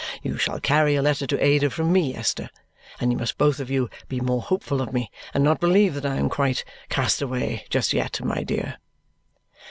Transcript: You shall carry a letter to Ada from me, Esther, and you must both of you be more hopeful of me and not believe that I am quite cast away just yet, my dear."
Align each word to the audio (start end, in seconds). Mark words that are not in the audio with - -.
You 0.23 0.35
shall 0.39 0.59
carry 0.59 0.95
a 0.95 1.01
letter 1.03 1.27
to 1.27 1.45
Ada 1.45 1.69
from 1.69 1.93
me, 1.93 2.15
Esther, 2.15 2.49
and 2.99 3.11
you 3.11 3.19
must 3.19 3.37
both 3.37 3.59
of 3.59 3.69
you 3.69 3.87
be 4.07 4.19
more 4.19 4.41
hopeful 4.41 4.81
of 4.81 4.91
me 4.93 5.11
and 5.31 5.43
not 5.43 5.59
believe 5.59 5.93
that 5.93 6.07
I 6.07 6.15
am 6.15 6.27
quite 6.27 6.65
cast 6.89 7.21
away 7.21 7.65
just 7.69 7.93
yet, 7.93 8.19
my 8.25 8.41
dear." 8.41 8.77